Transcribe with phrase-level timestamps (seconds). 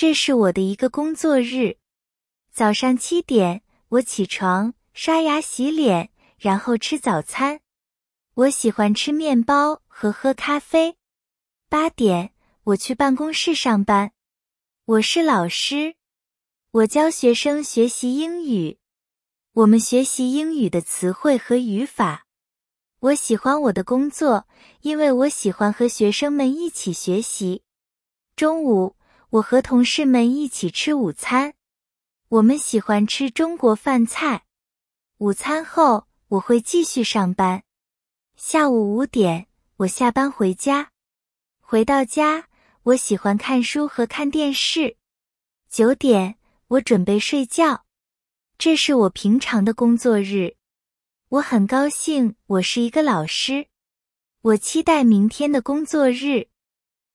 [0.00, 1.76] 这是我的一个工作日。
[2.50, 7.60] 早上七点，我起床、刷牙、洗脸，然后吃早餐。
[8.32, 10.96] 我喜欢吃面包和喝咖啡。
[11.68, 12.32] 八点，
[12.64, 14.12] 我去办公室上班。
[14.86, 15.96] 我是老师，
[16.70, 18.78] 我教学生学习英语。
[19.52, 22.24] 我们学习英语的词汇和语法。
[23.00, 24.48] 我喜欢我的工作，
[24.80, 27.64] 因为我喜欢和学生们一起学习。
[28.34, 28.96] 中午，
[29.30, 31.54] 我和同事们一起吃午餐。
[32.28, 34.44] 我们喜欢吃中国饭菜。
[35.18, 37.62] 午餐后，我会继续上班。
[38.34, 40.90] 下午五点，我下班回家。
[41.60, 42.48] 回到家，
[42.82, 44.96] 我喜欢看书和看电视。
[45.68, 46.36] 九点，
[46.66, 47.84] 我准备睡觉。
[48.58, 50.56] 这是我平常的工作日。
[51.28, 53.68] 我很高兴，我是一个老师。
[54.42, 56.48] 我期待明天的工作日。